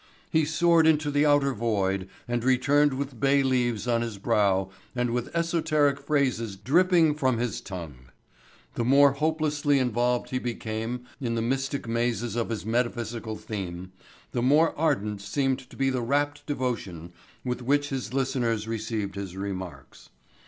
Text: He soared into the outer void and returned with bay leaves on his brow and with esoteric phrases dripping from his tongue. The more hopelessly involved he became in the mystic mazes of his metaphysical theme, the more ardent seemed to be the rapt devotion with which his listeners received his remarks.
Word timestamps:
He 0.31 0.45
soared 0.45 0.87
into 0.87 1.11
the 1.11 1.27
outer 1.27 1.53
void 1.53 2.09
and 2.27 2.43
returned 2.43 2.95
with 2.95 3.19
bay 3.19 3.43
leaves 3.43 3.87
on 3.87 4.01
his 4.01 4.17
brow 4.17 4.71
and 4.95 5.11
with 5.11 5.29
esoteric 5.35 5.99
phrases 5.99 6.55
dripping 6.55 7.13
from 7.13 7.37
his 7.37 7.61
tongue. 7.61 8.07
The 8.73 8.83
more 8.83 9.11
hopelessly 9.11 9.77
involved 9.77 10.31
he 10.31 10.39
became 10.39 11.05
in 11.19 11.35
the 11.35 11.41
mystic 11.43 11.87
mazes 11.87 12.35
of 12.35 12.49
his 12.49 12.65
metaphysical 12.65 13.35
theme, 13.35 13.91
the 14.31 14.41
more 14.41 14.75
ardent 14.75 15.21
seemed 15.21 15.69
to 15.69 15.77
be 15.77 15.91
the 15.91 16.01
rapt 16.01 16.47
devotion 16.47 17.13
with 17.45 17.61
which 17.61 17.89
his 17.89 18.11
listeners 18.11 18.67
received 18.67 19.13
his 19.13 19.37
remarks. 19.37 20.09